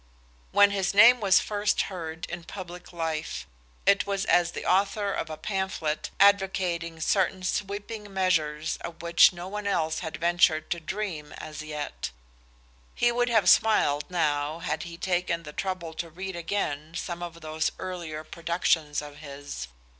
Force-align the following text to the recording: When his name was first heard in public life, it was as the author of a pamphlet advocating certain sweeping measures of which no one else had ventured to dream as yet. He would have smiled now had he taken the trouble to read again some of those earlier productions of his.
When 0.51 0.71
his 0.71 0.95
name 0.95 1.19
was 1.19 1.39
first 1.39 1.83
heard 1.83 2.25
in 2.25 2.45
public 2.45 2.91
life, 2.91 3.45
it 3.85 4.07
was 4.07 4.25
as 4.25 4.53
the 4.53 4.65
author 4.65 5.13
of 5.13 5.29
a 5.29 5.37
pamphlet 5.37 6.09
advocating 6.19 6.99
certain 6.99 7.43
sweeping 7.43 8.11
measures 8.11 8.77
of 8.81 9.03
which 9.03 9.31
no 9.31 9.47
one 9.47 9.67
else 9.67 9.99
had 9.99 10.17
ventured 10.17 10.71
to 10.71 10.79
dream 10.79 11.33
as 11.33 11.61
yet. 11.61 12.09
He 12.95 13.11
would 13.11 13.29
have 13.29 13.47
smiled 13.47 14.09
now 14.09 14.57
had 14.57 14.81
he 14.81 14.97
taken 14.97 15.43
the 15.43 15.53
trouble 15.53 15.93
to 15.93 16.09
read 16.09 16.35
again 16.35 16.95
some 16.95 17.21
of 17.21 17.41
those 17.41 17.71
earlier 17.77 18.23
productions 18.23 19.03
of 19.03 19.17
his. 19.17 19.67